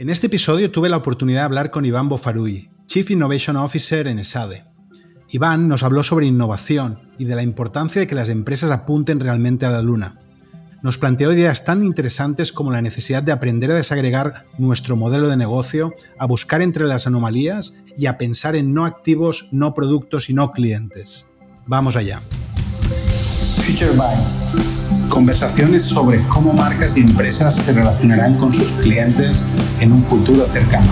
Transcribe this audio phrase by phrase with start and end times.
[0.00, 4.18] En este episodio tuve la oportunidad de hablar con Iván Bofarui, Chief Innovation Officer en
[4.18, 4.64] ESADE.
[5.28, 9.66] Iván nos habló sobre innovación y de la importancia de que las empresas apunten realmente
[9.66, 10.18] a la luna.
[10.82, 15.36] Nos planteó ideas tan interesantes como la necesidad de aprender a desagregar nuestro modelo de
[15.36, 20.32] negocio, a buscar entre las anomalías y a pensar en no activos, no productos y
[20.32, 21.26] no clientes.
[21.66, 22.22] Vamos allá.
[25.10, 29.42] Conversaciones sobre cómo marcas y empresas se relacionarán con sus clientes
[29.80, 30.86] en un futuro cercano.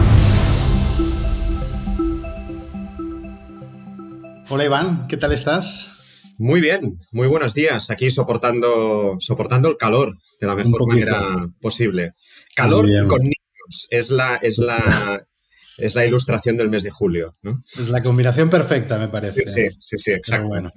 [4.49, 6.35] Hola Iván, ¿qué tal estás?
[6.37, 7.91] Muy bien, muy buenos días.
[7.93, 12.15] Aquí soportando, soportando el calor de la mejor manera posible.
[12.57, 15.23] Calor con niños es la, es la,
[15.79, 17.37] es la ilustración del mes de julio.
[17.43, 17.63] ¿no?
[17.79, 19.47] Es la combinación perfecta, me parece.
[19.47, 20.49] Sí, sí, sí, exacto.
[20.49, 20.73] bueno.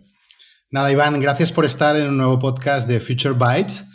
[0.74, 3.90] Nada, Iván, gracias por estar en un nuevo podcast de Future Bytes.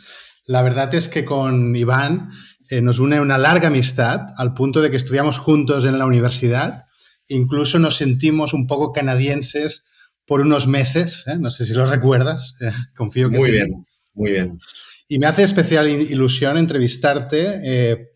[0.45, 2.31] La verdad es que con Iván
[2.69, 6.85] eh, nos une una larga amistad al punto de que estudiamos juntos en la universidad.
[7.29, 9.87] Incluso nos sentimos un poco canadienses
[10.27, 11.27] por unos meses.
[11.29, 11.39] ¿eh?
[11.39, 12.59] No sé si lo recuerdas.
[12.61, 13.53] Eh, confío que muy sí.
[13.53, 14.59] Muy bien, muy bien.
[15.09, 18.07] Y me hace especial ilusión entrevistarte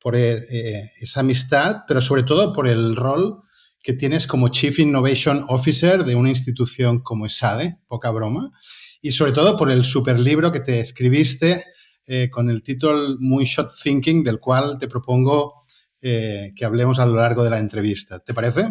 [0.00, 3.44] por esa amistad, pero sobre todo por el rol
[3.82, 8.52] que tienes como Chief Innovation Officer de una institución como ESADE, poca broma,
[9.00, 11.64] y sobre todo por el super libro que te escribiste
[12.06, 15.62] eh, con el título Moonshot Thinking, del cual te propongo
[16.00, 18.20] eh, que hablemos a lo largo de la entrevista.
[18.20, 18.66] ¿Te parece?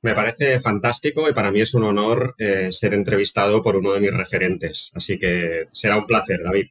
[0.00, 4.00] Me parece fantástico y para mí es un honor eh, ser entrevistado por uno de
[4.00, 4.92] mis referentes.
[4.94, 6.66] Así que será un placer, David.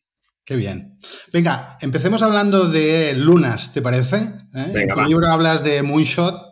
[0.45, 0.97] Qué bien.
[1.33, 4.29] Venga, empecemos hablando de lunas, ¿te parece?
[4.73, 6.46] Venga, en tu libro hablas de Moonshot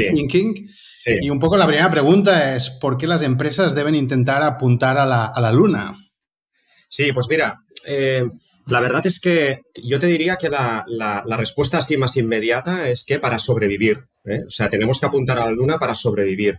[0.00, 0.12] sí.
[0.14, 0.68] Thinking.
[1.02, 1.18] Sí.
[1.22, 5.06] Y un poco la primera pregunta es, ¿por qué las empresas deben intentar apuntar a
[5.06, 5.96] la, a la luna?
[6.88, 8.24] Sí, pues mira, eh,
[8.66, 12.88] la verdad es que yo te diría que la, la, la respuesta así más inmediata
[12.88, 14.00] es que para sobrevivir.
[14.24, 14.42] ¿eh?
[14.46, 16.58] O sea, tenemos que apuntar a la luna para sobrevivir.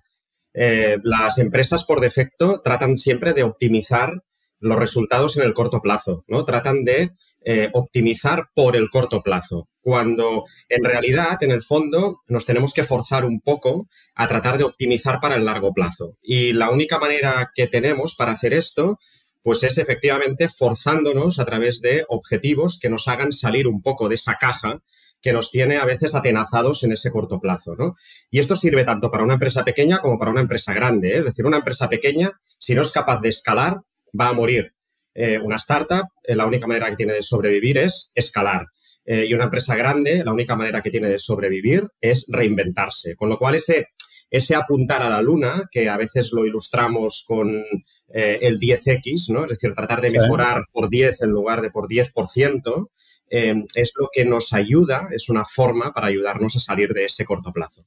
[0.53, 4.23] Eh, las empresas por defecto tratan siempre de optimizar
[4.59, 6.45] los resultados en el corto plazo, ¿no?
[6.45, 7.11] Tratan de
[7.49, 12.83] eh, optimizar por el corto plazo, cuando en realidad, en el fondo, nos tenemos que
[12.83, 16.17] forzar un poco a tratar de optimizar para el largo plazo.
[16.21, 18.99] Y la única manera que tenemos para hacer esto
[19.43, 24.15] pues es efectivamente forzándonos a través de objetivos que nos hagan salir un poco de
[24.15, 24.81] esa caja
[25.21, 27.77] que nos tiene a veces atenazados en ese corto plazo.
[27.77, 27.95] ¿no?
[28.29, 31.13] Y esto sirve tanto para una empresa pequeña como para una empresa grande.
[31.13, 31.19] ¿eh?
[31.19, 33.83] Es decir, una empresa pequeña, si no es capaz de escalar,
[34.19, 34.73] va a morir.
[35.19, 38.67] Eh, una startup, eh, la única manera que tiene de sobrevivir es escalar.
[39.03, 43.15] Eh, y una empresa grande, la única manera que tiene de sobrevivir es reinventarse.
[43.15, 43.87] Con lo cual, ese,
[44.29, 47.63] ese apuntar a la luna, que a veces lo ilustramos con
[48.09, 49.43] el 10X, ¿no?
[49.43, 52.89] Es decir, tratar de mejorar por 10 en lugar de por 10%,
[53.29, 57.25] eh, es lo que nos ayuda, es una forma para ayudarnos a salir de ese
[57.25, 57.85] corto plazo.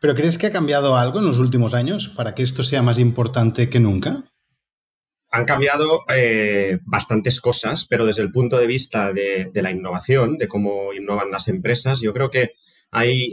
[0.00, 2.98] ¿Pero crees que ha cambiado algo en los últimos años para que esto sea más
[2.98, 4.24] importante que nunca?
[5.32, 10.46] Han cambiado eh, bastantes cosas, pero desde el punto de vista de, la innovación, de
[10.46, 12.52] cómo innovan las empresas, yo creo que
[12.90, 13.32] hay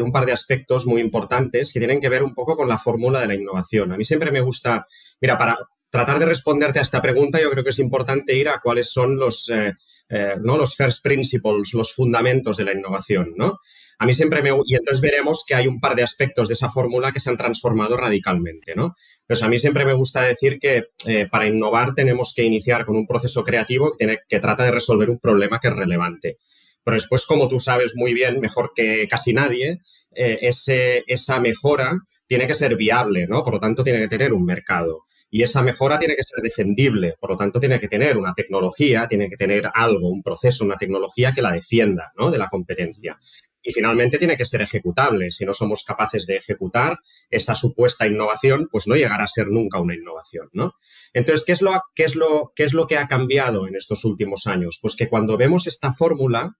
[0.00, 3.20] un par de aspectos muy importantes que tienen que ver un poco con la fórmula
[3.20, 3.92] de la innovación.
[3.92, 4.86] A mí siempre me gusta
[5.20, 5.58] Mira, para
[5.90, 9.18] tratar de responderte a esta pregunta, yo creo que es importante ir a cuáles son
[9.18, 9.72] los, eh,
[10.08, 10.56] eh, ¿no?
[10.56, 13.60] los first principles, los fundamentos de la innovación, ¿no?
[13.98, 14.50] A mí siempre me...
[14.66, 17.36] Y entonces veremos que hay un par de aspectos de esa fórmula que se han
[17.36, 18.94] transformado radicalmente, ¿no?
[19.26, 22.96] Pues a mí siempre me gusta decir que eh, para innovar tenemos que iniciar con
[22.96, 26.38] un proceso creativo que, trata de resolver un problema que es relevante.
[26.84, 29.80] Pero después, como tú sabes muy bien, mejor que casi nadie,
[30.12, 33.42] ese, esa mejora tiene que ser viable, ¿no?
[33.42, 35.06] Por lo tanto, tiene que tener un mercado.
[35.30, 39.08] Y esa mejora tiene que ser defendible, por lo tanto, tiene que tener una tecnología,
[39.08, 42.30] tiene que tener algo, un proceso, una tecnología que la defienda ¿no?
[42.30, 43.18] de la competencia.
[43.68, 45.32] Y finalmente tiene que ser ejecutable.
[45.32, 46.96] Si no somos capaces de ejecutar
[47.28, 50.74] esa supuesta innovación, pues no llegará a ser nunca una innovación, ¿no?
[51.12, 54.04] Entonces, ¿qué es lo, qué es lo, qué es lo que ha cambiado en estos
[54.04, 54.78] últimos años?
[54.80, 56.56] Pues que cuando vemos esta fórmula,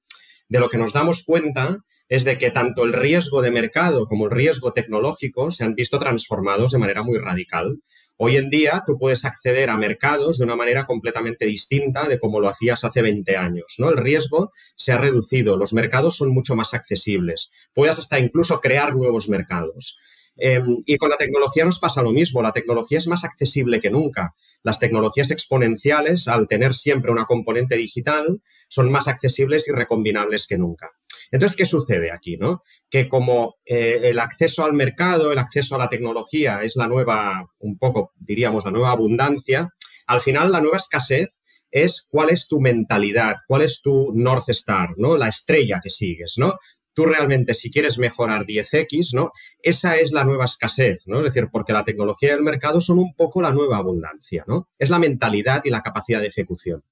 [0.49, 4.27] de lo que nos damos cuenta es de que tanto el riesgo de mercado como
[4.27, 7.83] el riesgo tecnológico se han visto transformados de manera muy radical.
[8.19, 12.41] Hoy en día tú puedes acceder a mercados de una manera completamente distinta de como
[12.41, 13.75] lo hacías hace 20 años.
[13.79, 13.91] ¿no?
[13.91, 17.55] El riesgo se ha reducido, los mercados son mucho más accesibles.
[17.75, 20.01] Puedes hasta incluso crear nuevos mercados.
[20.39, 23.91] Eh, y con la tecnología nos pasa lo mismo, la tecnología es más accesible que
[23.91, 24.35] nunca.
[24.63, 30.59] Las tecnologías exponenciales, al tener siempre una componente digital, son más accesibles y recombinables que
[30.59, 30.91] nunca.
[31.37, 32.39] Entonces, ¿qué sucede aquí?
[32.39, 32.63] ¿no?
[32.89, 37.47] Que como eh, el acceso al mercado, el acceso a la tecnología es la nueva,
[37.59, 39.69] un poco, diríamos, la nueva abundancia,
[40.07, 44.95] al final la nueva escasez es cuál es tu mentalidad, cuál es tu North Star,
[44.97, 45.19] ¿no?
[45.19, 46.55] La estrella que sigues, ¿no?
[46.95, 49.33] Tú realmente, si quieres mejorar 10X, ¿no?
[49.63, 51.19] Esa es la nueva escasez, ¿no?
[51.19, 54.71] Es decir, porque la tecnología y el mercado son un poco la nueva abundancia, ¿no?
[54.79, 56.83] Es la mentalidad y la capacidad de ejecución.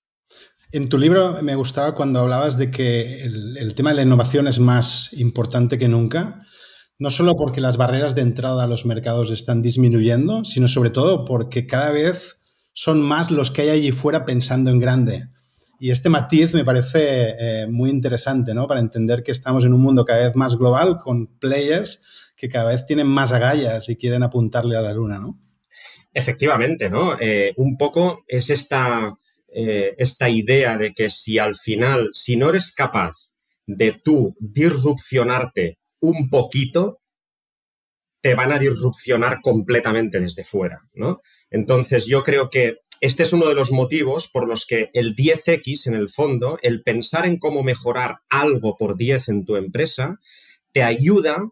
[0.75, 4.59] En tu libro me gustaba cuando hablabas de que el, tema de la innovación es
[4.59, 6.45] más importante que nunca,
[6.99, 11.25] no solo porque las barreras de entrada a los mercados están disminuyendo, sino sobre todo
[11.25, 12.41] porque cada vez
[12.73, 15.29] son más los que hay allí fuera pensando en grande.
[15.79, 18.67] Y este matiz me parece eh, muy interesante, ¿no?
[18.67, 22.03] Para entender que estamos en un mundo cada vez más global con players
[22.37, 25.39] que cada vez tienen más agallas y quieren apuntarle a la luna, ¿no?
[26.13, 27.17] Efectivamente, ¿no?
[27.21, 29.17] Eh, un poco es esta,
[29.57, 33.33] eh, esta idea de que si al final, si no eres capaz
[33.67, 37.01] de tú disrupcionarte un poquito,
[38.21, 41.21] te van a disrupcionar completamente desde fuera, ¿no?
[41.51, 45.87] Entonces, yo creo que este es uno de los motivos por los que el 10X,
[45.87, 50.19] en el fondo, el pensar en cómo mejorar algo por 10 en tu empresa,
[50.73, 51.49] te ayuda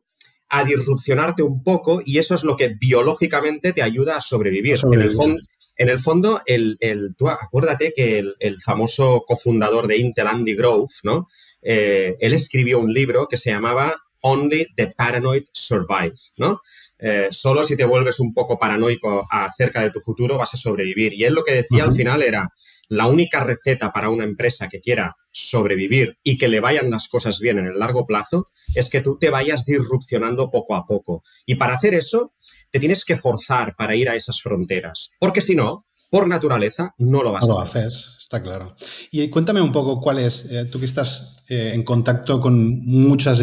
[0.48, 4.78] a disrupcionarte un poco y eso es lo que biológicamente te ayuda a sobrevivir.
[4.90, 5.40] En, el fondo,
[5.82, 6.78] en el fondo, el,
[7.18, 11.26] tú acuérdate que el, famoso cofundador de Intel, Andy Grove, ¿no?
[11.60, 16.60] Eh, él escribió un libro que se llamaba Only the Paranoid Survive, ¿no?
[17.00, 21.14] Eh, solo si te vuelves un poco paranoico acerca de tu futuro vas a sobrevivir.
[21.14, 22.48] Y él lo que decía al final era,
[22.88, 27.40] la única receta para una empresa que quiera sobrevivir y que le vayan las cosas
[27.40, 28.44] bien en el largo plazo
[28.76, 31.24] es que tú te vayas disrupcionando poco a poco.
[31.44, 32.30] Y para hacer eso,
[32.72, 37.22] te tienes que forzar para ir a esas fronteras, porque si no, por naturaleza, no
[37.22, 37.54] lo vas a hacer.
[37.54, 38.74] lo haces, está claro.
[39.12, 43.40] Y cuéntame un poco cuál es, eh, tú que estás eh, en contacto con muchas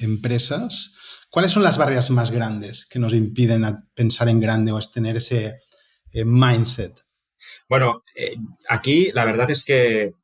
[0.00, 0.94] empresas,
[1.30, 5.16] ¿Cuáles son las barreras más grandes que nos impiden pensar en grande o es tener
[5.16, 5.60] ese
[6.10, 6.98] eh, mindset?
[7.68, 8.34] Bueno, eh,
[8.68, 10.14] aquí la verdad es que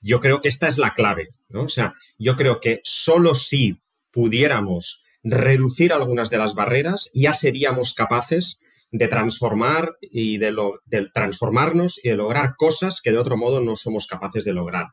[0.00, 1.64] yo creo que esta es la clave, ¿no?
[1.64, 3.80] O sea, yo creo que solo si
[4.12, 10.54] pudiéramos reducir algunas de las barreras, ya seríamos capaces de transformar y de,
[10.86, 14.86] de transformarnos y de lograr cosas que de otro modo no somos capaces de lograr.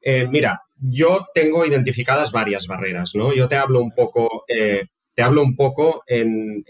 [0.00, 3.34] Eh, mira, yo tengo identificadas varias barreras, ¿no?
[3.34, 6.64] Yo te hablo un poco, eh, te hablo un poco en,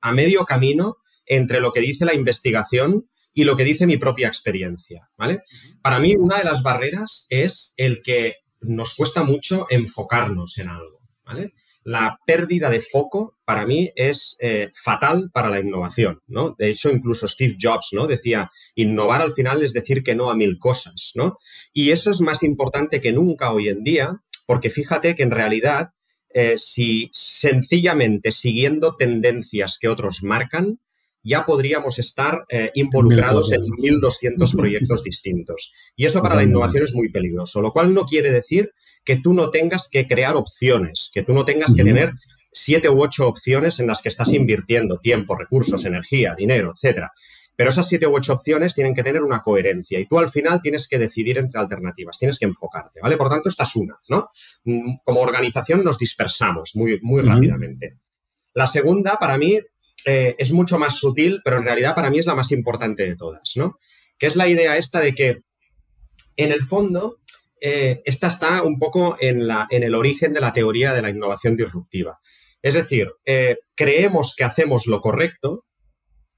[0.00, 0.96] a medio camino
[1.26, 5.40] entre lo que dice la investigación y lo que dice mi propia experiencia, ¿vale?
[5.82, 11.00] Para mí, una de las barreras es el que nos cuesta mucho enfocarnos en algo,
[11.24, 11.52] ¿vale?
[11.82, 16.54] La pérdida de foco para mí es eh, fatal para la innovación, ¿no?
[16.58, 18.06] De hecho, incluso Steve Jobs, ¿no?
[18.06, 21.38] Decía, innovar al final es decir que no a mil cosas, ¿no?
[21.72, 25.90] Y eso es más importante que nunca hoy en día, porque fíjate que en realidad,
[26.34, 30.78] eh, si sencillamente siguiendo tendencias que otros marcan,
[31.22, 35.74] ya podríamos estar eh, involucrados en 1.200 proyectos distintos.
[35.96, 38.72] Y eso para la innovación es muy peligroso, lo cual no quiere decir
[39.04, 42.12] que tú no tengas que crear opciones, que tú no tengas que tener
[42.52, 47.12] siete u ocho opciones en las que estás invirtiendo tiempo, recursos, energía, dinero, etcétera.
[47.56, 50.62] Pero esas siete u ocho opciones tienen que tener una coherencia y tú al final
[50.62, 53.16] tienes que decidir entre alternativas, tienes que enfocarte, ¿vale?
[53.16, 54.28] Por tanto, esta es una, ¿no?
[54.64, 57.98] Mm, como organización nos dispersamos muy, muy rápidamente.
[58.54, 59.58] La segunda, para mí,
[60.06, 63.16] eh, es mucho más sutil, pero en realidad para mí es la más importante de
[63.16, 63.78] todas, ¿no?
[64.18, 65.42] Que es la idea esta de que,
[66.36, 67.18] en el fondo,
[67.60, 71.10] eh, esta está un poco en, la, en, el origen de la teoría de la
[71.10, 72.18] innovación disruptiva.
[72.62, 75.66] Es decir, eh, creemos que hacemos lo correcto,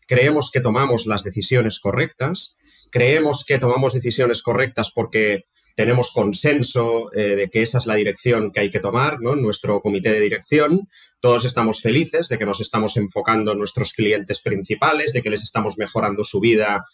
[0.06, 2.60] creemos que tomamos las decisiones correctas,
[2.90, 8.52] creemos que tomamos decisiones correctas porque tenemos consenso eh, de que esa es la dirección
[8.52, 9.36] que hay que tomar, ¿no?
[9.36, 10.88] Nuestro comité de dirección,
[11.20, 15.42] todos estamos felices de que nos estamos enfocando en nuestros clientes principales, de que les
[15.42, 16.84] estamos mejorando su vida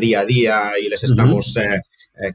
[0.00, 1.82] día a día y les estamos eh,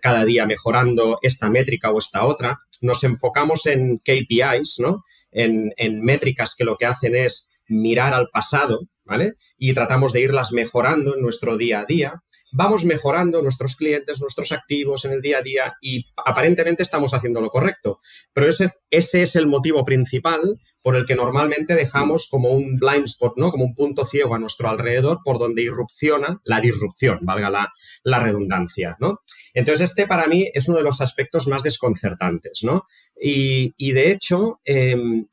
[0.01, 2.59] cada día mejorando esta métrica o esta otra.
[2.81, 5.03] Nos enfocamos en KPIs, ¿no?
[5.31, 9.33] En, métricas que lo que hacen es mirar al pasado, ¿vale?
[9.57, 12.23] Y tratamos de irlas mejorando en nuestro día a día.
[12.53, 17.41] Vamos mejorando nuestros clientes, nuestros activos en el día a día y aparentemente estamos haciendo
[17.41, 17.99] lo correcto.
[18.33, 23.05] Pero ese, ese es el motivo principal por el que normalmente dejamos como un blind
[23.05, 23.51] spot, ¿no?
[23.51, 27.69] Como un punto ciego a nuestro alrededor por donde irrupciona la disrupción, valga la,
[28.03, 29.19] la redundancia, ¿no?
[29.57, 32.85] Entonces, este para mí es uno de los aspectos más desconcertantes, ¿no?
[33.19, 35.25] Y, de hecho, em,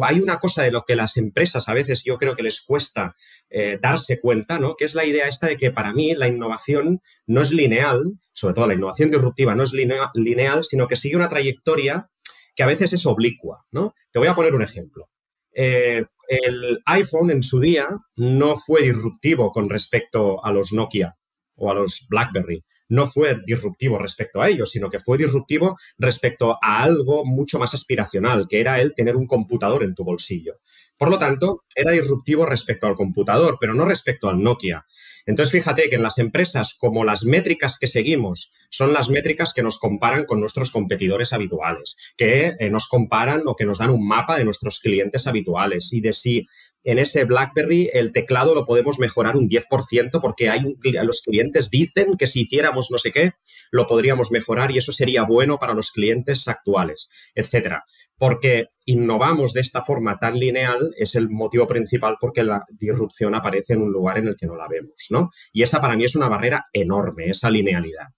[0.00, 3.14] hay una cosa de lo que las empresas a veces yo creo que les cuesta
[3.50, 4.76] eh, darse cuenta, ¿no?
[4.76, 8.54] Que es la idea esta de que para mí la innovación no es lineal, sobre
[8.54, 12.08] todo la innovación disruptiva no es lineal, sino que sigue una trayectoria
[12.56, 13.94] que a veces es oblicua, ¿no?
[14.10, 15.10] Te voy a poner un ejemplo.
[15.52, 21.14] Eh, el iPhone en su día no fue disruptivo con respecto a los Nokia,
[21.58, 22.64] o a los BlackBerry.
[22.88, 27.74] No fue disruptivo respecto a ellos, sino que fue disruptivo respecto a algo mucho más
[27.74, 30.54] aspiracional, que era el tener un computador en tu bolsillo.
[30.96, 34.84] Por lo tanto, era disruptivo respecto al computador, pero no respecto al Nokia.
[35.26, 39.62] Entonces, fíjate que en las empresas, como las métricas que seguimos son las métricas que
[39.62, 44.06] nos comparan con nuestros competidores habituales, que eh, nos comparan o que nos dan un
[44.06, 46.48] mapa de nuestros clientes habituales y de si
[46.84, 50.60] en ese BlackBerry el teclado lo podemos mejorar un 10% porque hay
[51.02, 53.32] los clientes dicen que si hiciéramos no sé qué,
[53.70, 57.84] lo podríamos mejorar y eso sería bueno para los clientes actuales, etcétera
[58.18, 63.74] porque innovamos de esta forma tan lineal es el motivo principal porque la disrupción aparece
[63.74, 65.30] en un lugar en el que no la vemos, ¿no?
[65.52, 68.08] Y esa para mí es una barrera enorme, esa linealidad.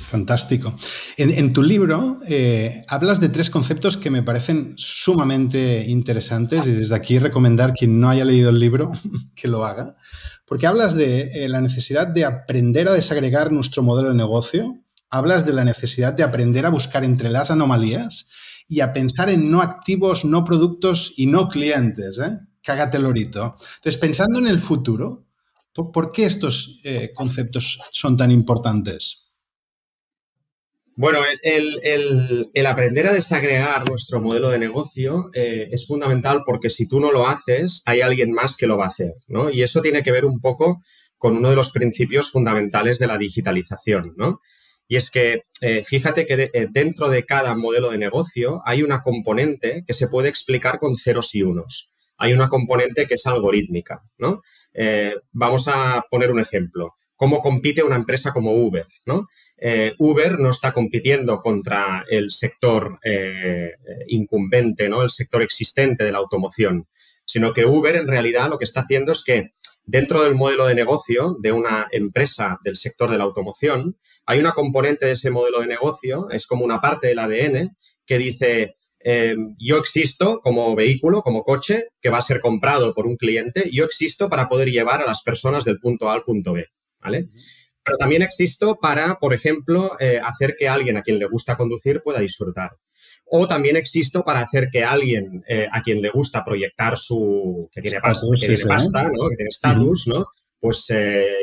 [0.00, 0.74] Fantástico.
[1.16, 6.94] En, tu libro eh, hablas de tres conceptos que me parecen sumamente interesantes y desde
[6.96, 8.90] aquí recomendar quien no haya leído el libro
[9.36, 9.94] que lo haga,
[10.46, 15.46] porque hablas de eh, la necesidad de aprender a desagregar nuestro modelo de negocio, hablas
[15.46, 18.28] de la necesidad de aprender a buscar entre las anomalías
[18.66, 22.18] y a pensar en no activos, no productos y no clientes.
[22.18, 22.38] ¿eh?
[22.62, 23.56] Cágate lorito.
[23.76, 25.26] Entonces, pensando en el futuro,
[25.74, 29.29] ¿por, qué estos eh, conceptos son tan importantes?
[31.00, 37.00] Bueno, el, aprender a desagregar nuestro modelo de negocio eh, es fundamental porque si tú
[37.00, 39.48] no lo haces, hay alguien más que lo va a hacer, ¿no?
[39.48, 40.82] Y eso tiene que ver un poco
[41.16, 44.40] con uno de los principios fundamentales de la digitalización, ¿no?
[44.88, 49.00] Y es que eh, fíjate que eh, dentro de cada modelo de negocio hay una
[49.00, 51.96] componente que se puede explicar con ceros y unos.
[52.18, 54.42] Hay una componente que es algorítmica, ¿no?
[55.32, 56.92] Vamos a poner un ejemplo.
[57.20, 58.86] ¿Cómo compite una empresa como Uber?
[59.04, 59.26] ¿no?
[59.98, 62.98] Uber no está compitiendo contra el sector
[64.08, 65.02] incumbente, ¿no?
[65.02, 66.88] el sector existente de la automoción,
[67.26, 69.50] sino que Uber en realidad lo que está haciendo es que
[69.84, 74.52] dentro del modelo de negocio de una empresa del sector de la automoción, hay una
[74.52, 77.76] componente de ese modelo de negocio, es como una parte del ADN
[78.06, 83.06] que dice, eh, yo existo como vehículo, como coche, que va a ser comprado por
[83.06, 86.52] un cliente, yo existo para poder llevar a las personas del punto A al punto
[86.52, 86.66] B,
[87.00, 87.28] ¿vale?
[87.90, 92.02] Pero también existo para, por ejemplo, eh, hacer que alguien a quien le gusta conducir
[92.02, 92.70] pueda disfrutar.
[93.26, 97.68] O también existo para hacer que alguien eh, a quien le gusta proyectar su...
[97.72, 99.28] que tiene, pasta, que tiene pasta, ¿no?
[99.28, 100.26] Que tiene estatus, ¿no?
[100.60, 100.86] Pues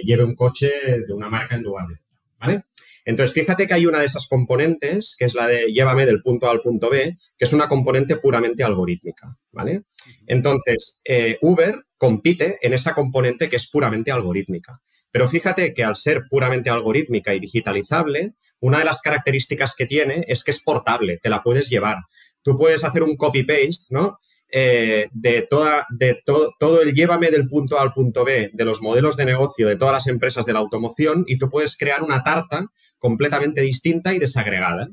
[0.03, 0.71] lleve un coche
[1.07, 1.95] de una marca en lugar de...
[2.39, 2.63] ¿Vale?
[3.07, 6.47] Entonces, fíjate que hay una de esas componentes, que es la de llévame del punto
[6.47, 9.83] A al punto B, que es una componente puramente algorítmica, ¿vale?
[10.25, 14.81] Entonces, eh, Uber compite en esa componente que es puramente algorítmica.
[15.11, 20.25] Pero fíjate que al ser puramente algorítmica y digitalizable, una de las características que tiene
[20.27, 21.97] es que es portable, te la puedes llevar.
[22.41, 24.19] Tú puedes hacer un copy-paste, ¿no?
[24.49, 28.81] Eh, de, toda, de todo el llévame del punto A al punto B de los
[28.81, 32.23] modelos de negocio de todas las empresas de la automoción y tú puedes crear una
[32.23, 32.65] tarta
[32.97, 34.87] completamente distinta y desagregada.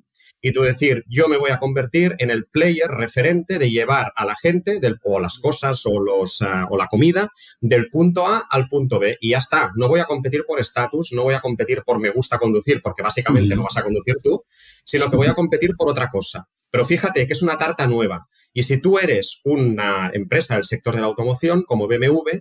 [0.46, 4.26] Y tú decir, yo me voy a convertir en el player referente de llevar a
[4.26, 7.30] la gente del, o las cosas o, los, ah, o la comida
[7.62, 9.16] del punto A al punto B.
[9.22, 12.10] Y ya está, no voy a competir por estatus, no voy a competir por me
[12.10, 14.44] gusta conducir, porque básicamente no vas a conducir tú,
[14.84, 16.44] sino que voy a competir por otra cosa.
[16.70, 18.28] Pero fíjate que es una tarta nueva.
[18.52, 22.40] Y si tú eres una empresa del sector de la automoción, como BMW,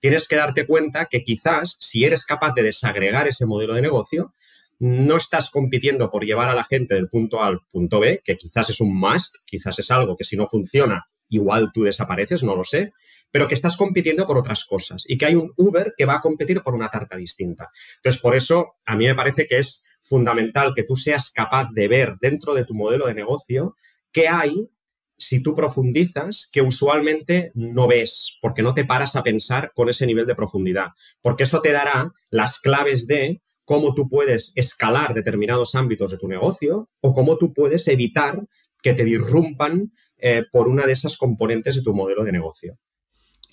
[0.00, 4.34] tienes que darte cuenta que quizás si eres capaz de desagregar ese modelo de negocio,
[4.78, 8.36] no estás compitiendo por llevar a la gente del punto A al punto B, que
[8.36, 12.54] quizás es un must, quizás es algo que si no funciona, igual tú desapareces, no
[12.54, 12.92] lo sé,
[13.30, 16.20] pero que estás compitiendo por otras cosas y que hay un Uber que va a
[16.20, 17.70] competir por una tarta distinta.
[17.96, 21.88] Entonces, por eso a mí me parece que es fundamental que tú seas capaz de
[21.88, 23.74] ver dentro de tu modelo de negocio
[24.12, 24.68] qué hay
[25.16, 30.06] si tú profundizas que usualmente no ves, porque no te paras a pensar con ese
[30.06, 30.88] nivel de profundidad,
[31.20, 36.28] porque eso te dará las claves de cómo tú puedes escalar determinados ámbitos de tu
[36.28, 38.42] negocio o cómo tú puedes evitar
[38.82, 42.78] que te disrumpan eh, por una de esas componentes de tu modelo de negocio.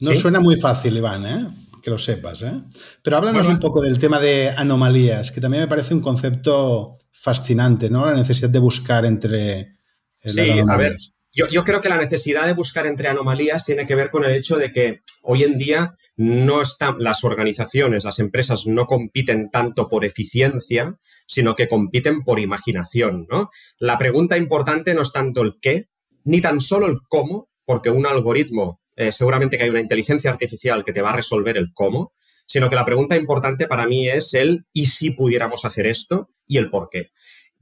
[0.02, 1.48] No suena muy fácil, Iván, ¿eh?
[1.82, 2.42] que lo sepas.
[2.42, 2.54] ¿eh?
[3.02, 7.90] Pero háblanos un poco del tema de anomalías, que también me parece un concepto fascinante,
[7.90, 8.06] ¿no?
[8.06, 10.96] La necesidad de buscar entre eh, sí, A ver,
[11.34, 14.32] yo, yo creo que la necesidad de buscar entre anomalías tiene que ver con el
[14.32, 19.90] hecho de que hoy en día no están, las organizaciones, las empresas no compiten tanto
[19.90, 23.50] por eficiencia, sino que compiten por imaginación, ¿no?
[23.80, 25.88] La pregunta importante no es tanto el qué,
[26.24, 30.84] ni tan solo el cómo, porque un algoritmo, eh, seguramente que hay una inteligencia artificial
[30.84, 32.12] que te va a resolver el cómo,
[32.46, 36.58] sino que la pregunta importante para mí es el y si pudiéramos hacer esto y
[36.58, 37.10] el por qué.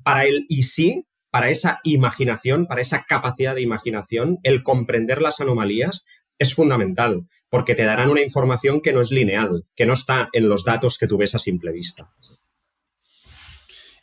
[0.03, 5.39] Para el y si, para esa imaginación, para esa capacidad de imaginación, el comprender las
[5.39, 10.29] anomalías es fundamental porque te darán una información que no es lineal, que no está
[10.33, 12.09] en los datos que tú ves a simple vista.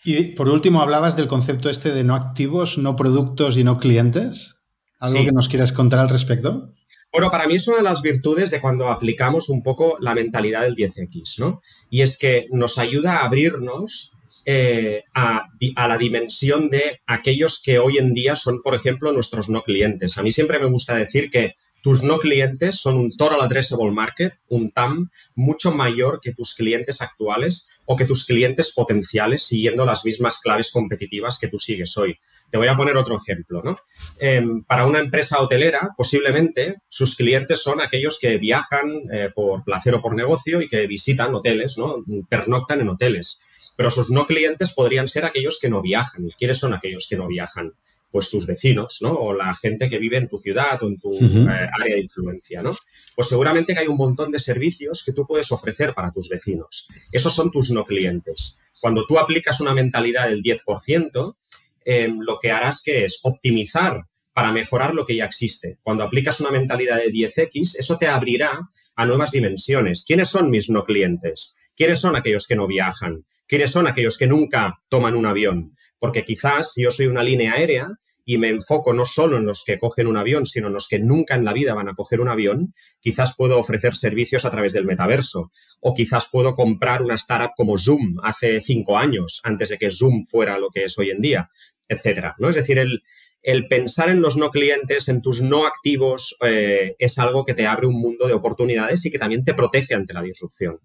[0.04, 4.68] Y por último, hablabas del concepto este de no activos, no productos y no clientes.
[5.00, 6.72] ¿Algo que nos quieras contar al respecto?
[7.12, 10.62] Bueno, para mí es una de las virtudes de cuando aplicamos un poco la mentalidad
[10.62, 11.60] del 10X, ¿no?
[11.90, 17.78] Y es que nos ayuda a abrirnos eh, a, a, la dimensión de aquellos que
[17.78, 20.18] hoy en día son, por ejemplo, nuestros no clientes.
[20.18, 21.54] A mí siempre me gusta decir que
[21.86, 27.00] tus no clientes son un total addressable market, un TAM, mucho mayor que tus clientes
[27.00, 32.18] actuales o que tus clientes potenciales siguiendo las mismas claves competitivas que tú sigues hoy.
[32.50, 33.78] Te voy a poner otro ejemplo, ¿no?
[34.18, 39.94] Em, para una empresa hotelera, posiblemente sus clientes son aquellos que viajan eh, por placer
[39.94, 42.04] o por negocio y que visitan hoteles, ¿no?
[42.28, 43.46] Pernoctan en hoteles.
[43.76, 46.26] Pero sus no clientes podrían ser aquellos que no viajan.
[46.26, 47.74] ¿Y quiénes son aquellos que no viajan?
[48.10, 49.12] Pues tus vecinos, ¿no?
[49.12, 52.62] O la gente que vive en tu ciudad o en tu eh, área de influencia,
[52.62, 52.74] ¿no?
[53.14, 56.88] Pues seguramente que hay un montón de servicios que tú puedes ofrecer para tus vecinos.
[57.12, 58.70] Esos son tus no clientes.
[58.80, 61.36] Cuando tú aplicas una mentalidad del 10%,
[61.84, 65.78] em, lo que harás que es optimizar para mejorar lo que ya existe.
[65.82, 70.04] Cuando aplicas una mentalidad de 10X, eso te abrirá a nuevas dimensiones.
[70.06, 71.62] ¿Quiénes son mis no clientes?
[71.74, 73.24] ¿Quiénes son aquellos que no viajan?
[73.46, 75.75] ¿Quiénes son aquellos que nunca toman un avión?
[75.98, 77.88] Porque quizás si yo soy una línea aérea,
[78.28, 80.98] y me enfoco no solo en los que cogen un avión, sino en los que
[80.98, 84.72] nunca en la vida van a coger un avión, quizás puedo ofrecer servicios a través
[84.72, 85.50] del metaverso.
[85.80, 90.24] O quizás puedo comprar una startup como Zoom hace cinco años, antes de que Zoom
[90.26, 91.48] fuera lo que es hoy en día,
[91.88, 92.34] etcétera.
[92.38, 92.50] ¿no?
[92.50, 97.44] Es decir, el, pensar en los no clientes, en tus no activos, eh, es algo
[97.44, 100.80] que te abre un mundo de oportunidades y que también te protege ante la disrupción.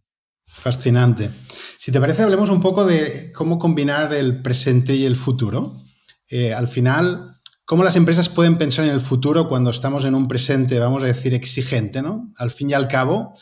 [0.51, 1.29] Fascinante.
[1.77, 5.73] Si te parece, hablemos un poco de cómo combinar el presente y el futuro.
[6.29, 10.27] Eh, al final, ¿cómo las empresas pueden pensar en el futuro cuando estamos en un
[10.27, 12.01] presente, vamos a decir, exigente?
[12.01, 12.31] ¿no?
[12.35, 13.33] Al fin y al cabo,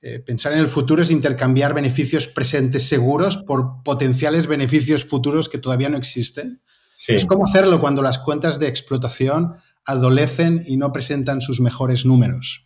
[0.00, 5.58] eh, pensar en el futuro es intercambiar beneficios presentes seguros por potenciales beneficios futuros que
[5.58, 6.62] todavía no existen.
[7.08, 12.65] Es cómo hacerlo cuando las cuentas de explotación adolecen y no presentan sus mejores números.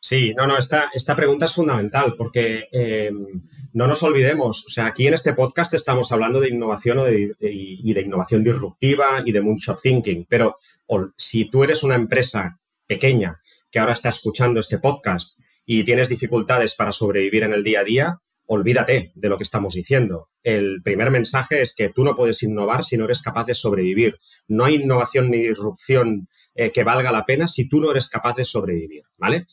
[0.00, 3.10] Sí, no, no, esta, esta pregunta es fundamental porque eh,
[3.72, 6.98] no nos olvidemos, o sea, aquí en este podcast estamos hablando de innovación
[7.40, 10.56] y de innovación disruptiva y de moonshot thinking, pero
[11.16, 16.74] si tú eres una empresa pequeña que ahora está escuchando este podcast y tienes dificultades
[16.74, 20.30] para sobrevivir en el día a día, olvídate de lo que estamos diciendo.
[20.42, 24.16] El primer mensaje es que tú no puedes innovar si no eres capaz de sobrevivir.
[24.46, 28.34] No hay innovación ni disrupción eh, que valga la pena si tú no eres capaz
[28.36, 29.46] de sobrevivir, ¿vale?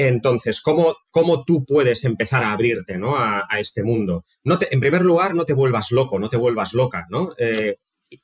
[0.00, 4.24] Entonces, ¿cómo, cómo tú puedes empezar a abrirte a, este mundo?
[4.44, 7.34] No en primer lugar, no te vuelvas loco, no te vuelvas loca, ¿no?
[7.36, 7.74] Eh,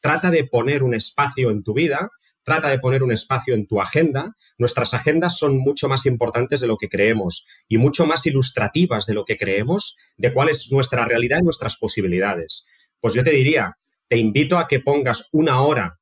[0.00, 2.10] trata de poner un espacio en tu vida,
[2.44, 4.36] trata de poner un espacio en tu agenda.
[4.56, 9.14] Nuestras agendas son mucho más importantes de lo que creemos y mucho más ilustrativas de
[9.14, 12.70] lo que creemos de cuál es nuestra realidad y nuestras posibilidades.
[13.00, 15.98] Pues yo te diría, te invito a que pongas una hora,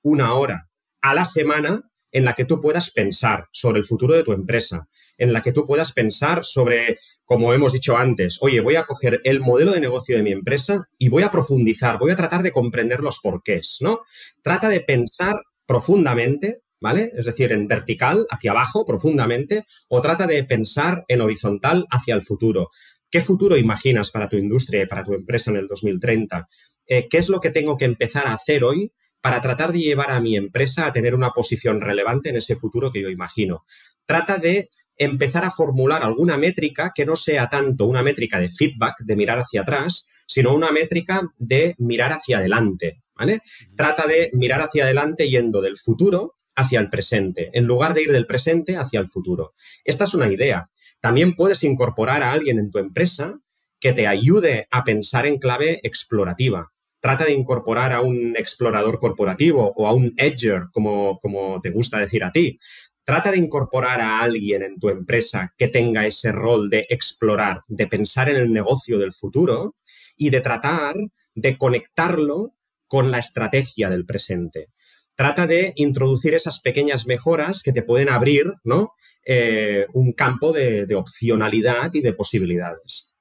[0.00, 0.70] una hora
[1.02, 4.86] a la semana en la que tú puedas pensar sobre el futuro de tu empresa,
[5.18, 9.20] en la que tú puedas pensar sobre, como hemos dicho antes, oye, voy a coger
[9.24, 12.52] el modelo de negocio de mi empresa y voy a profundizar, voy a tratar de
[12.52, 14.00] comprender los porqués, ¿no?
[14.42, 17.12] Trata de pensar profundamente, ¿vale?
[17.16, 22.22] Es decir, en vertical, hacia abajo, profundamente, o trata de pensar en horizontal hacia el
[22.22, 22.70] futuro.
[23.10, 26.48] ¿Qué futuro imaginas para tu industria y para tu empresa en el 2030?
[26.86, 30.10] Eh, ¿Qué es lo que tengo que empezar a hacer hoy para tratar de llevar
[30.10, 33.64] a mi empresa a tener una posición relevante en ese futuro que yo imagino?
[34.06, 34.68] Trata de
[35.04, 39.38] empezar a formular alguna métrica que no sea tanto una métrica de feedback, de mirar
[39.38, 43.40] hacia atrás, sino una métrica de mirar hacia adelante, ¿vale?
[43.76, 48.12] Trata de mirar hacia adelante yendo del futuro hacia el presente, en lugar de ir
[48.12, 49.54] del presente hacia el futuro.
[49.84, 50.70] Esta es una idea.
[51.00, 53.40] También puedes incorporar a alguien en tu empresa
[53.80, 56.72] que te ayude a pensar en clave explorativa.
[57.00, 61.98] Trata de incorporar a un explorador corporativo o a un edger, como, como te gusta
[61.98, 62.60] decir a ti,
[63.04, 67.86] Trata de incorporar a alguien en tu empresa que tenga ese rol de explorar, de
[67.86, 69.74] pensar en el negocio del futuro
[70.16, 70.94] y de tratar
[71.34, 72.54] de conectarlo
[72.86, 74.68] con la estrategia del presente.
[75.14, 78.92] Trata de introducir esas pequeñas mejoras que te pueden abrir ¿no?
[79.24, 83.20] Eh, un campo de, de opcionalidad y de posibilidades.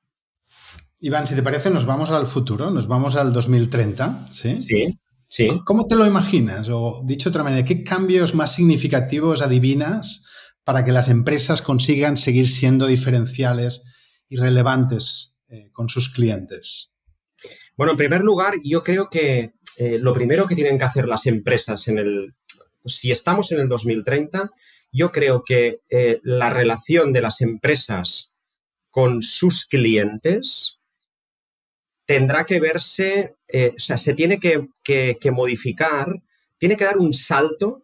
[1.00, 4.62] Iván, si te parece, nos vamos al futuro, nos vamos al 2030, ¿sí?
[4.62, 5.00] Sí.
[5.32, 5.50] Sí.
[5.66, 6.68] ¿Cómo te lo imaginas?
[6.70, 10.26] O dicho de otra manera, ¿qué cambios más significativos adivinas
[10.66, 13.84] para que las empresas consigan seguir siendo diferenciales
[14.28, 16.92] y relevantes eh, con sus clientes?
[17.78, 21.26] Bueno, en primer lugar, yo creo que eh, lo primero que tienen que hacer las
[21.28, 22.36] empresas en el,
[22.84, 24.52] si estamos en el 2030,
[24.92, 28.42] yo creo que eh, la relación de las empresas
[28.90, 30.86] con sus clientes
[32.06, 36.22] tendrá que verse, eh, o sea, se tiene que, modificar,
[36.58, 37.84] tiene que dar un salto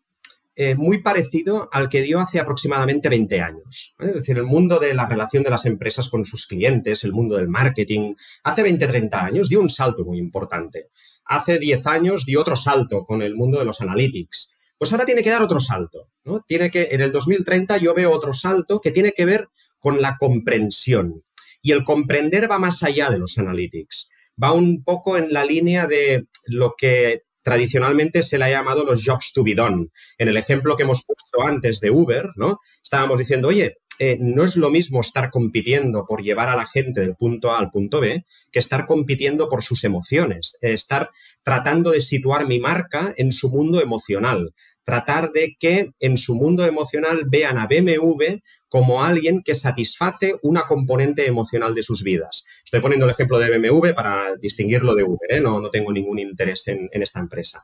[0.55, 3.95] eh, muy parecido al que dio hace aproximadamente 20 años.
[3.99, 7.37] Es decir, el mundo de la relación de las empresas con sus clientes, el mundo
[7.37, 10.89] del marketing, hace 20, 30 años dio un salto muy importante.
[11.25, 15.23] Hace 10 años dio otro salto con el mundo de los analytics pues ahora tiene
[15.23, 16.43] que dar otro salto, ¿no?
[16.47, 19.47] Tiene que, en el 2030 yo veo otro salto que tiene que ver
[19.79, 21.23] con la comprensión.
[21.61, 24.16] Y el comprender va más allá de los analytics.
[24.41, 29.03] Va un poco en la línea de lo que tradicionalmente se le ha llamado los
[29.05, 29.87] jobs to be done.
[30.17, 32.59] En el ejemplo que hemos puesto antes de Uber, ¿no?
[32.83, 37.01] Estábamos diciendo, oye, eh, no es lo mismo estar compitiendo por llevar a la gente
[37.01, 41.09] del punto A al punto B que estar compitiendo por sus emociones, eh, estar
[41.41, 44.53] tratando de situar mi marca en su mundo emocional,
[44.87, 48.37] tratar de que en su mundo emocional vean a BMW
[48.69, 52.47] como alguien que satisface una componente emocional de sus vidas.
[52.63, 55.41] Estoy poniendo el ejemplo de BMW para distinguirlo de Uber, ¿eh?
[55.41, 57.59] no, no, tengo ningún interés en, esta empresa.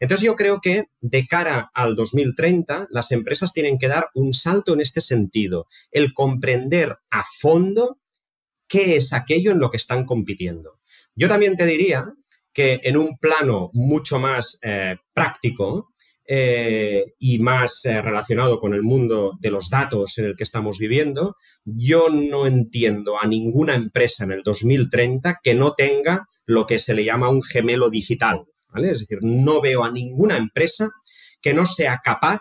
[0.00, 4.74] Entonces yo creo que de cara al 2030 las empresas tienen que dar un salto
[4.74, 8.00] en este sentido, el comprender a fondo
[8.68, 10.78] qué es aquello en lo que están compitiendo.
[11.14, 12.12] Yo también te diría
[12.52, 15.94] que en un plano mucho más eh, práctico,
[16.28, 20.78] eh, y más eh, relacionado con el mundo de los datos en el que estamos
[20.78, 21.34] viviendo,
[21.64, 26.94] yo no entiendo a ninguna empresa en el 2030 que no tenga lo que se
[26.94, 28.44] le llama un gemelo digital.
[28.76, 30.88] Es decir, no veo a ninguna empresa
[31.40, 32.40] que no sea capaz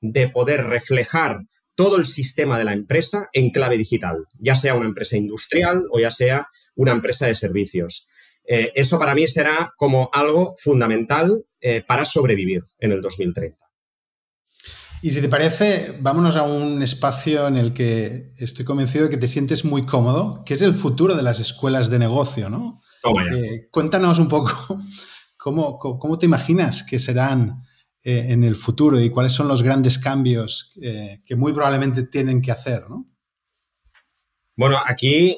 [0.00, 1.38] de poder reflejar
[1.76, 5.98] todo el sistema de la empresa en clave digital, ya sea una empresa industrial o
[5.98, 8.10] ya sea una empresa de servicios.
[8.46, 13.56] Eh, eso para mí será como algo fundamental eh, para sobrevivir en el 2030.
[15.00, 19.16] Y si te parece, vámonos a un espacio en el que estoy convencido de que
[19.16, 22.82] te sientes muy cómodo, que es el futuro de las escuelas de negocio, ¿no?
[23.32, 24.78] Eh, cuéntanos un poco
[25.38, 27.62] cómo, cómo, te imaginas que serán
[28.02, 30.74] eh, en el futuro y cuáles son los grandes cambios
[31.24, 33.06] que muy probablemente tienen que hacer, ¿no?
[34.56, 35.36] Bueno, aquí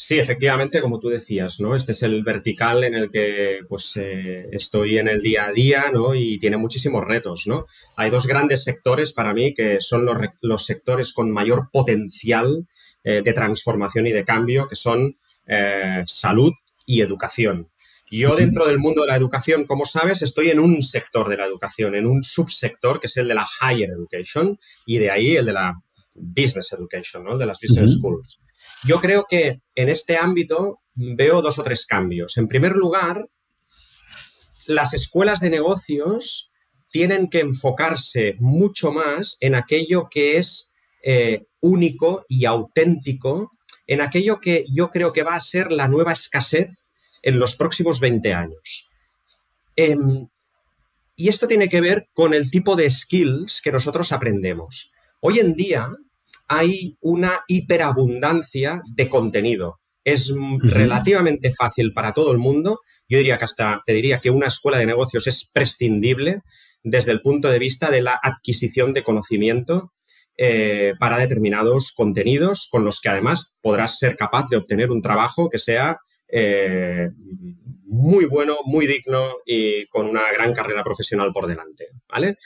[0.00, 1.74] Sí, efectivamente, como tú decías, ¿no?
[1.74, 5.90] Este es el vertical en el que pues eh, estoy en el día a día,
[5.92, 6.14] ¿no?
[6.14, 7.66] Y tiene muchísimos retos, ¿no?
[7.96, 10.08] Hay dos grandes sectores para mí que son
[10.40, 12.68] los, sectores con mayor potencial
[13.02, 15.16] eh, de transformación y de cambio, que son
[15.48, 16.52] eh, salud
[16.86, 17.68] y educación.
[18.08, 21.46] Yo dentro del mundo de la educación, como sabes, estoy en un sector de la
[21.46, 25.46] educación, en un subsector que es el de la higher education y de ahí el
[25.46, 25.74] de la
[26.14, 27.32] business education, ¿no?
[27.32, 28.40] El de las business schools.
[28.84, 32.36] Yo creo que en este ámbito veo dos o tres cambios.
[32.36, 33.26] En primer lugar,
[34.66, 36.54] las escuelas de negocios
[36.90, 43.52] tienen que enfocarse mucho más en aquello que es eh, único y auténtico,
[43.86, 46.84] en aquello que yo creo que va a ser la nueva escasez
[47.22, 48.90] en los próximos 20 años.
[49.76, 50.28] Em,
[51.16, 54.92] y esto tiene que ver con el tipo de skills que nosotros aprendemos.
[55.20, 55.88] Hoy en día,
[56.48, 59.80] hay una hiperabundancia de contenido.
[60.04, 62.80] Es relativamente fácil para todo el mundo.
[63.08, 66.40] Yo diría que hasta te diría que una escuela de negocios es prescindible
[66.82, 69.92] desde el punto de vista de la adquisición de conocimiento
[70.36, 75.50] eh, para determinados contenidos con los que además podrás ser capaz de obtener un trabajo
[75.50, 77.08] que sea eh,
[77.84, 81.88] muy bueno, muy digno y con una gran carrera profesional por delante.
[82.08, 82.36] ¿vale?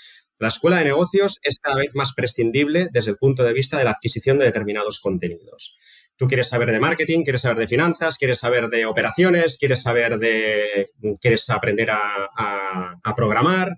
[0.42, 3.84] La escuela de negocios es cada vez más prescindible desde el punto de vista de
[3.84, 5.78] la adquisición de determinados contenidos.
[6.16, 10.18] Tú quieres saber de marketing, quieres saber de finanzas, quieres saber de operaciones, quieres saber
[10.18, 10.90] de.
[11.20, 13.76] quieres aprender a, programar.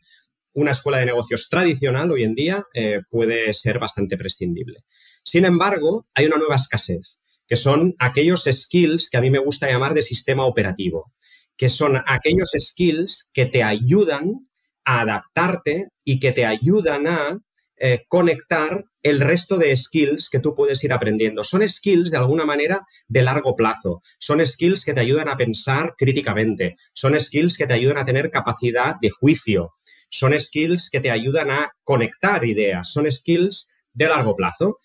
[0.54, 4.84] Una escuela de negocios tradicional hoy en día eh, puede ser bastante prescindible.
[5.22, 9.68] Sin embargo, hay una nueva escasez, que son aquellos skills que a mí me gusta
[9.68, 11.12] llamar de sistema operativo,
[11.58, 14.48] que son aquellos skills que te ayudan
[14.84, 17.38] a adaptarte y que te ayudan a
[17.76, 21.42] eh, conectar el resto de skills que tú puedes ir aprendiendo.
[21.42, 24.02] Son skills de alguna manera de largo plazo.
[24.18, 26.76] Son skills que te ayudan a pensar críticamente.
[26.92, 29.72] Son skills que te ayudan a tener capacidad de juicio.
[30.08, 32.92] Son skills que te ayudan a conectar ideas.
[32.92, 34.78] Son skills de largo plazo.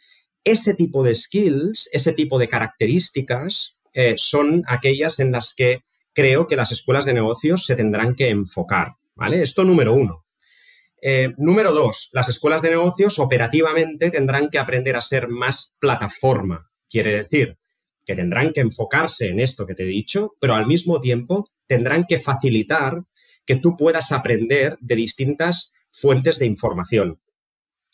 [0.43, 5.81] Ese tipo de skills, ese tipo de características eh, son aquellas en las que
[6.13, 8.93] creo que las escuelas de negocios se tendrán que enfocar.
[9.19, 9.43] ¿Vale?
[9.43, 10.25] Esto número uno.
[11.01, 16.69] Eh, número dos, las escuelas de negocios operativamente tendrán que aprender a ser más plataforma.
[16.89, 17.57] Quiere decir
[18.05, 22.05] que tendrán que enfocarse en esto que te he dicho, pero al mismo tiempo tendrán
[22.05, 23.03] que facilitar
[23.45, 27.19] que tú puedas aprender de distintas fuentes de información.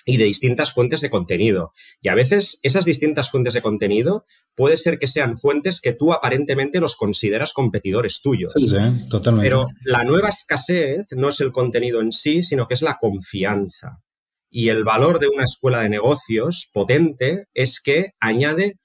[0.06, 1.74] Y de distintas fuentes de contenido.
[2.00, 6.14] Y a veces esas distintas fuentes de contenido puede ser que sean fuentes que tú
[6.14, 8.54] aparentemente los consideras competidores tuyos.
[8.56, 8.78] Sí, sí,
[9.10, 9.50] totalmente.
[9.50, 14.00] Pero la nueva escasez no es el contenido en sí, sino que es la confianza.
[14.50, 18.80] Y el valor de una escuela de negocios potente es que añade,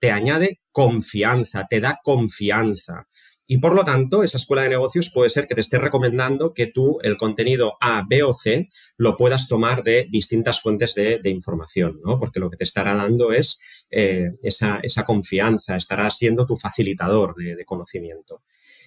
[0.00, 3.06] te añade confianza, te da confianza.
[3.48, 6.66] Y por lo tanto, esa escuela de negocios puede ser que te esté recomendando que
[6.66, 12.00] tú el contenido A, B o C lo puedas tomar de distintas fuentes de, información,
[12.04, 12.18] ¿no?
[12.18, 17.54] Porque lo que te estará dando es eh, esa, confianza, estará siendo tu facilitador de,
[17.54, 18.42] de, conocimiento.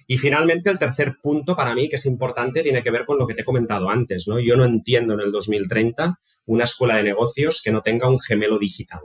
[0.06, 3.26] Y finalmente, el tercer punto para mí que es importante tiene que ver con lo
[3.26, 4.40] que te he comentado antes, ¿no?
[4.40, 8.58] Yo no entiendo en el 2030 una escuela de negocios que no tenga un gemelo
[8.58, 9.00] digital.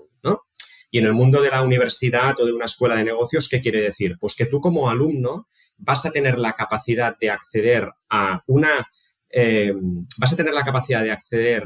[0.95, 3.81] Y en el mundo de la universidad o de una escuela de negocios, ¿qué quiere
[3.81, 4.15] decir?
[4.17, 8.87] Pues que tú como alumno vas a tener la capacidad de acceder a una,
[9.29, 9.73] eh,
[10.17, 11.65] vas a tener la capacidad de acceder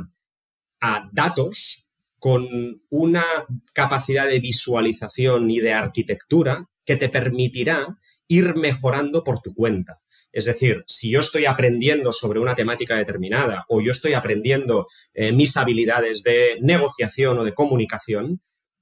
[0.82, 3.24] a datos con una
[3.72, 10.02] capacidad de visualización y de arquitectura que te permitirá ir mejorando por tu cuenta.
[10.32, 15.32] Es decir, si yo estoy aprendiendo sobre una temática determinada o yo estoy aprendiendo eh,
[15.34, 18.42] mis habilidades de negociación o de comunicación,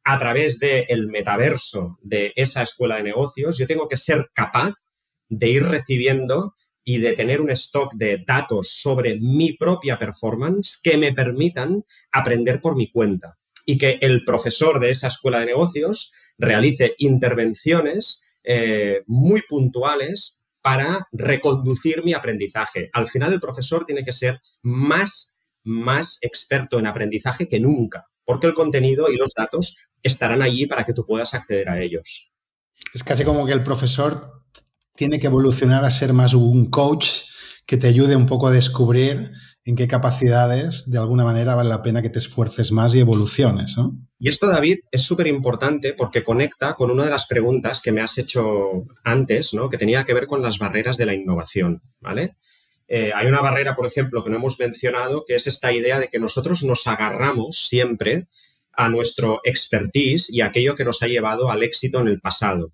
[0.10, 4.74] a través del metaverso de esa escuela de negocios, yo tengo que ser capaz
[5.28, 10.96] de ir recibiendo y de tener un stock de datos sobre mi propia performance que
[10.96, 16.16] me permitan aprender por mi cuenta y que el profesor de esa escuela de negocios
[16.38, 22.90] realice intervenciones eh, muy puntuales para reconducir mi aprendizaje.
[22.94, 28.48] Al final el profesor tiene que ser más, más experto en aprendizaje que nunca, porque
[28.48, 32.36] el contenido y los datos estarán allí para que tú puedas acceder a ellos.
[32.94, 34.44] Es casi como que el profesor
[34.96, 37.08] tiene que evolucionar a ser más un coach
[37.66, 39.32] que te ayude un poco a descubrir
[39.66, 43.76] en qué capacidades de alguna manera vale la pena que te esfuerces más y evoluciones.
[44.18, 48.00] Y esto, David, es súper importante porque conecta con una de las preguntas que me
[48.00, 49.70] has hecho antes, ¿no?
[49.70, 51.82] que tenía que ver con las barreras de la innovación.
[52.00, 52.38] ¿vale?
[52.88, 56.08] Eh, hay una barrera, por ejemplo, que no hemos mencionado, que es esta idea de
[56.08, 58.28] que nosotros nos agarramos siempre
[58.78, 62.72] a nuestro expertise y aquello que nos ha llevado al éxito en el pasado.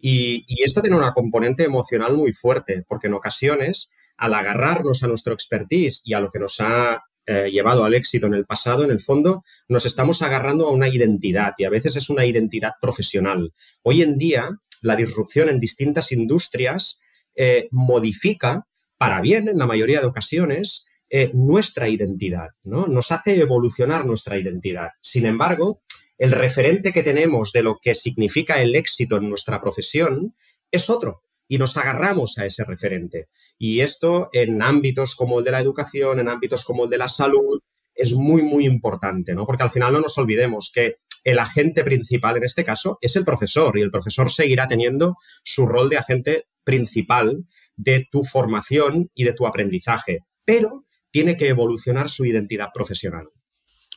[0.00, 5.34] Y, esto tiene una componente emocional muy fuerte, porque en ocasiones, al agarrarnos a nuestro
[5.34, 8.92] expertise y a lo que nos ha eh, llevado al éxito en el pasado, en
[8.92, 13.52] el fondo, nos estamos agarrando a una identidad y a veces es una identidad profesional.
[13.82, 14.50] Hoy en día,
[14.82, 21.30] la disrupción en distintas industrias eh, modifica para bien, en la mayoría de ocasiones, eh,
[21.34, 22.86] nuestra identidad, ¿no?
[22.86, 24.90] Nos hace evolucionar nuestra identidad.
[25.00, 25.82] Sin embargo,
[26.18, 30.32] el referente que tenemos de lo que significa el éxito en nuestra profesión
[30.70, 33.28] es otro y nos agarramos a ese referente.
[33.58, 37.08] Y esto en ámbitos como el de la educación, en ámbitos como el de la
[37.08, 37.60] salud,
[37.92, 39.46] es muy, muy importante, ¿no?
[39.46, 43.24] Porque al final no nos olvidemos que el agente principal en este caso es el
[43.24, 47.44] profesor y el profesor seguirá teniendo su rol de agente principal
[47.76, 50.20] de tu formación y de tu aprendizaje.
[50.44, 53.26] Pero tiene que evolucionar su identidad profesional.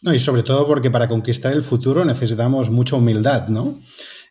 [0.01, 3.79] No, y sobre todo porque para conquistar el futuro necesitamos mucha humildad, ¿no?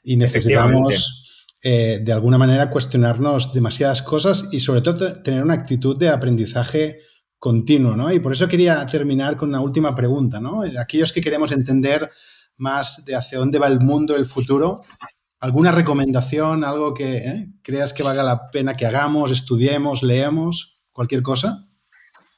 [0.05, 5.97] Y necesitamos eh, de alguna manera cuestionarnos demasiadas cosas y sobre todo tener una actitud
[5.97, 6.99] de aprendizaje
[7.38, 8.12] continuo, ¿no?
[8.12, 10.62] Y por eso quería terminar con una última pregunta, ¿no?
[10.79, 12.11] Aquellos que queremos entender
[12.57, 14.83] más de hacia dónde va el mundo, el futuro,
[15.40, 21.23] ¿alguna recomendación, algo que eh, creas que valga la pena que hagamos, estudiemos, leemos, cualquier
[21.23, 21.68] cosa?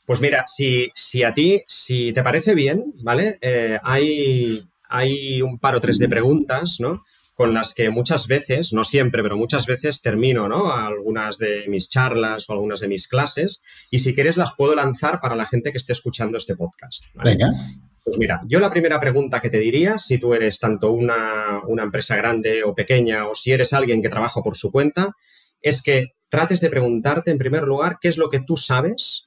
[0.06, 3.38] Pues mira, si, si a ti, si te parece bien, ¿vale?
[3.40, 7.02] Eh, hay, hay un par o tres de preguntas, ¿no?
[7.34, 10.72] Con las que muchas veces, no siempre, pero muchas veces termino, ¿no?
[10.72, 13.64] Algunas de mis charlas o algunas de mis clases.
[13.90, 17.14] Y si quieres, las puedo lanzar para la gente que esté escuchando este podcast.
[17.24, 17.50] Venga.
[18.04, 21.84] Pues mira, yo la primera pregunta que te diría, si tú eres tanto una, una
[21.84, 25.12] empresa grande o pequeña, o si eres alguien que trabaja por su cuenta,
[25.62, 29.23] es que trates de preguntarte, en primer lugar, qué es lo que tú sabes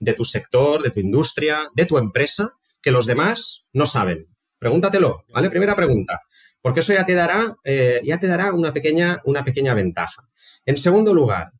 [0.00, 2.48] de tu sector, de tu industria, de tu empresa,
[2.82, 4.26] que los demás no saben.
[4.58, 5.50] Pregúntatelo, ¿vale?
[5.50, 6.22] Primera pregunta,
[6.60, 10.28] porque eso ya te dará, eh, ya te dará una, pequeña, una pequeña ventaja.
[10.66, 11.52] En segundo lugar,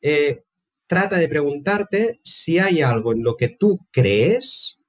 [0.00, 0.44] eh,
[0.86, 4.86] trata de preguntarte si hay algo en lo que tú crees,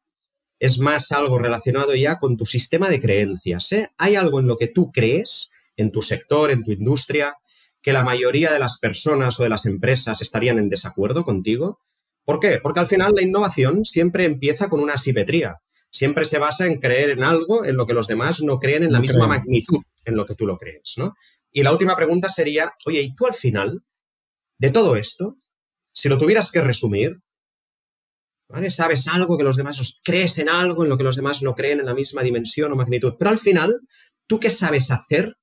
[0.59, 3.71] es más algo relacionado ya con tu sistema de creencias.
[3.71, 3.89] ¿eh?
[3.97, 7.35] Hay algo en lo que tú crees, en tu sector, en tu industria,
[7.81, 11.79] que la mayoría de las personas o de las empresas estarían en desacuerdo contigo.
[12.25, 12.59] ¿Por qué?
[12.61, 15.57] Porque al final la innovación siempre empieza con una asimetría.
[15.91, 18.91] Siempre se basa en creer en algo en lo que los demás no creen en
[18.91, 21.13] la misma magnitud en lo que tú lo crees, ¿no?
[21.51, 23.83] Y la última pregunta sería, oye, ¿y tú al final
[24.59, 25.37] de todo esto,
[25.91, 27.19] si lo tuvieras que resumir,
[28.49, 28.69] ¿vale?
[28.69, 31.79] Sabes algo que los demás, crees en algo en lo que los demás no creen
[31.79, 33.15] en la misma dimensión o magnitud.
[33.17, 33.79] Pero al final,
[34.27, 35.37] ¿tú qué sabes hacer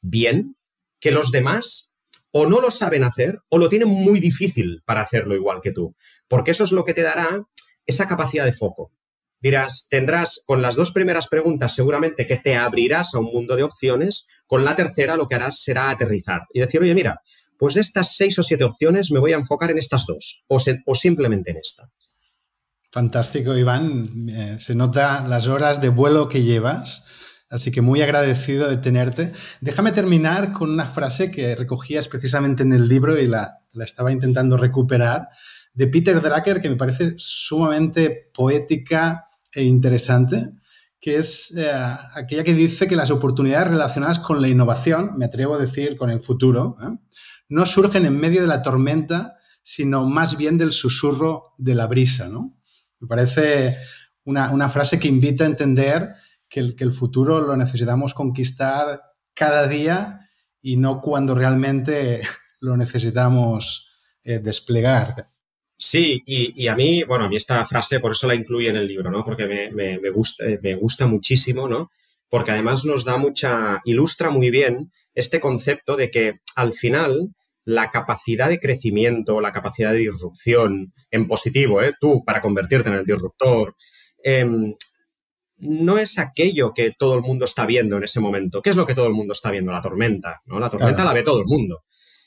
[0.00, 0.56] bien
[1.00, 5.34] que los demás o no lo saben hacer o lo tienen muy difícil para hacerlo
[5.34, 5.96] igual que tú?
[6.30, 7.44] Porque eso es lo que te dará
[7.84, 8.92] esa capacidad de foco.
[9.42, 13.64] Dirás, tendrás con las dos primeras preguntas seguramente que te abrirás a un mundo de
[13.64, 17.20] opciones, con la tercera lo que harás será aterrizar y decir, oye, mira,
[17.58, 20.94] pues de estas seis o siete opciones me voy a enfocar en estas dos o,
[20.94, 21.82] simplemente en esta.
[22.92, 24.28] Fantástico, Iván.
[24.28, 27.06] Eh, se nota las horas de vuelo que llevas,
[27.50, 29.32] así que muy agradecido de tenerte.
[29.60, 34.56] Déjame terminar con una frase que recogías precisamente en el libro y la estaba intentando
[34.56, 35.28] recuperar,
[35.72, 40.52] de Peter Drucker, que me parece sumamente poética e interesante,
[41.00, 41.70] que es eh,
[42.14, 46.10] aquella que dice que las oportunidades relacionadas con la innovación, me atrevo a decir con
[46.10, 46.96] el futuro, ¿eh?
[47.48, 52.28] no surgen en medio de la tormenta, sino más bien del susurro de la brisa.
[52.28, 52.56] ¿no?
[53.00, 53.76] Me parece
[54.24, 56.14] una, frase que invita a entender
[56.48, 59.02] que el, que el futuro lo necesitamos conquistar
[59.34, 60.28] cada día
[60.62, 62.20] y no cuando realmente
[62.60, 65.26] lo necesitamos eh, desplegar.
[65.82, 68.86] Sí, y, a mí, bueno, a mí esta frase por eso la incluye en el
[68.86, 69.24] libro, ¿no?
[69.24, 71.90] Porque me, gusta, me gusta muchísimo, ¿no?
[72.28, 77.30] Porque además nos da mucha, ilustra muy bien este concepto de que al final
[77.64, 81.94] la capacidad de crecimiento, la capacidad de disrupción en positivo, ¿eh?
[81.98, 83.74] tú para convertirte en el disruptor,
[84.22, 84.74] em,
[85.60, 88.60] no es aquello que todo el mundo está viendo en ese momento.
[88.60, 89.72] ¿Qué es lo que todo el mundo está viendo?
[89.72, 90.60] La tormenta, ¿no?
[90.60, 91.84] La tormenta la ve todo el mundo.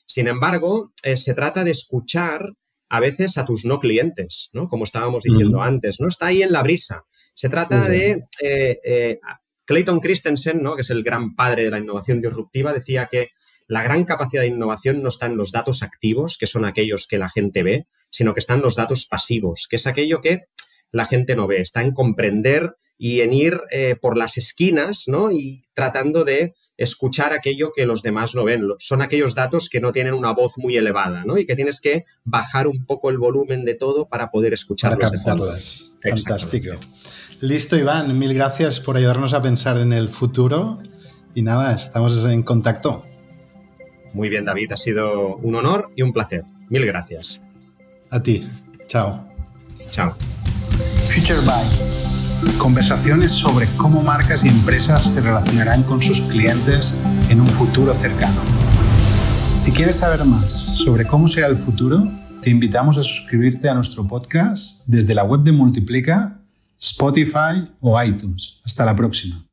[0.08, 2.52] Sin embargo, eh, se trata de escuchar
[2.94, 4.70] a veces a tus no clientes, ¿no?
[4.70, 6.08] Como estábamos diciendo antes, ¿no?
[6.08, 7.02] Está ahí en la brisa.
[7.34, 8.22] Se trata de...
[8.40, 9.20] Eh, eh,
[9.66, 10.76] Clayton Christensen, ¿no?
[10.76, 13.30] que es el gran padre de la innovación disruptiva, decía que
[13.68, 17.18] la gran capacidad de innovación no está en los datos activos, que son aquellos que
[17.18, 20.44] la gente ve, sino que están los datos pasivos, que es aquello que
[20.92, 21.62] la gente no ve.
[21.62, 25.32] Está en comprender y en ir eh, por las esquinas, ¿no?
[25.32, 28.64] Y tratando de escuchar aquello que los demás no ven.
[28.80, 31.38] Son aquellos datos que no tienen una voz muy elevada, ¿no?
[31.38, 35.22] Y que tienes que bajar un poco el volumen de todo para poder escucharlos.
[35.24, 35.38] Para
[36.04, 36.76] Fantástico.
[37.42, 38.18] Listo, Iván.
[38.18, 40.80] Mil gracias por ayudarnos a pensar en el futuro.
[41.34, 43.04] Y nada, estamos en contacto.
[44.14, 44.72] Muy bien, David.
[44.72, 46.44] Ha sido un honor y un placer.
[46.70, 47.54] Mil gracias.
[48.12, 48.48] A ti.
[48.88, 49.28] Chao.
[49.90, 50.16] Chao.
[51.10, 52.03] Future Bytes
[52.58, 56.94] Conversaciones sobre cómo marcas y empresas se relacionarán con sus clientes
[57.30, 58.42] en un futuro cercano.
[59.56, 60.52] Si quieres saber más
[60.84, 62.08] sobre cómo será el futuro,
[62.42, 66.40] te invitamos a suscribirte a nuestro podcast desde la web de Multiplica,
[66.80, 68.62] Spotify o iTunes.
[68.66, 69.46] Hasta la próxima.